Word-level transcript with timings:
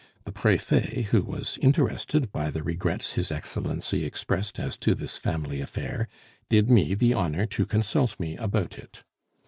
The 0.23 0.31
Prefet, 0.31 1.09
who 1.09 1.21
was 1.21 1.59
interested 1.61 2.31
by 2.31 2.49
the 2.49 2.63
regrets 2.63 3.13
his 3.13 3.31
Excellency 3.31 4.03
expressed 4.03 4.57
as 4.57 4.75
to 4.77 4.95
this 4.95 5.17
family 5.19 5.61
affair, 5.61 6.07
did 6.49 6.71
me 6.71 6.95
the 6.95 7.13
honor 7.13 7.45
to 7.45 7.67
consult 7.67 8.19
me 8.19 8.35
about 8.35 8.79
it. 8.79 9.03